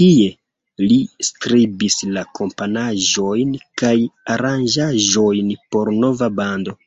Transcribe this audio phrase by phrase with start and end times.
[0.00, 0.28] Tie,
[0.92, 0.96] li
[1.28, 3.52] skribis la komponaĵojn
[3.84, 3.92] kaj
[4.38, 6.80] aranĝaĵojn por nova bando.